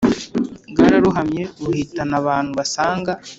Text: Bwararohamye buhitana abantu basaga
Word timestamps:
Bwararohamye 0.73 1.43
buhitana 1.61 2.13
abantu 2.21 2.51
basaga 2.59 3.11